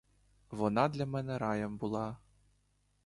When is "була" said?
1.77-2.17